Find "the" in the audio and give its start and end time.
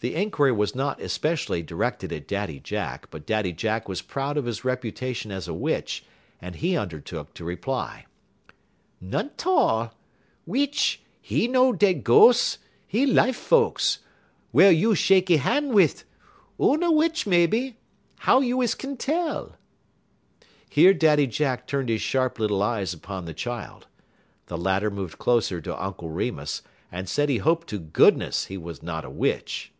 0.00-0.14, 23.24-23.32, 24.48-24.58